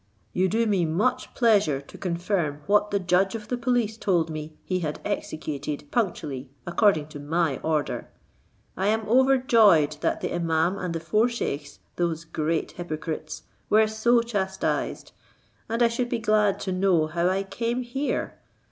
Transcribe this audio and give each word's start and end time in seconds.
You 0.33 0.49
do 0.49 0.65
me 0.65 0.83
much 0.83 1.31
pleasure 1.35 1.79
to 1.79 1.95
confirm 1.95 2.61
what 2.65 2.89
the 2.89 2.97
judge 2.99 3.35
of 3.35 3.49
the 3.49 3.55
police 3.55 3.97
told 3.97 4.31
me 4.31 4.57
he 4.63 4.79
had 4.79 4.99
executed 5.05 5.83
punctually 5.91 6.49
according 6.65 7.05
to 7.09 7.19
my 7.19 7.57
order; 7.57 8.09
I 8.75 8.87
am 8.87 9.07
overjoyed 9.07 9.97
that 10.01 10.21
the 10.21 10.29
imaum 10.33 10.79
and 10.83 10.95
the 10.95 10.99
four 10.99 11.27
scheiks, 11.29 11.77
those 11.97 12.23
great 12.25 12.71
hypocrites, 12.71 13.43
were 13.69 13.85
so 13.85 14.21
chastised, 14.23 15.11
and 15.69 15.83
I 15.83 15.87
should 15.87 16.09
be 16.09 16.17
glad 16.17 16.59
to 16.61 16.71
know 16.71 17.05
how 17.05 17.29
I 17.29 17.43
came 17.43 17.83
here. 17.83 18.39